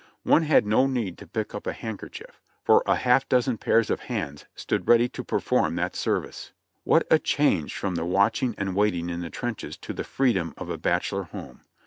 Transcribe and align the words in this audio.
One 0.23 0.41
had 0.41 0.65
no 0.65 0.87
need 0.87 1.19
to 1.19 1.27
pick 1.27 1.53
up 1.53 1.67
a 1.67 1.73
hand 1.73 1.99
kerchief, 1.99 2.41
for 2.63 2.81
a 2.87 2.95
half 2.95 3.29
dozen 3.29 3.59
pair 3.59 3.77
of 3.87 3.99
hands 3.99 4.45
stood 4.55 4.87
ready 4.87 5.07
to 5.09 5.23
perform 5.23 5.75
that 5.75 5.95
service. 5.95 6.53
What 6.83 7.05
a 7.11 7.19
change 7.19 7.77
from 7.77 7.93
the 7.93 8.05
watching 8.05 8.55
and 8.57 8.75
waiting 8.75 9.11
in 9.11 9.21
the 9.21 9.29
trenches 9.29 9.77
to 9.77 9.93
the 9.93 10.03
freedom 10.03 10.55
of 10.57 10.71
a 10.71 10.79
bachelor 10.79 11.25
home. 11.25 11.61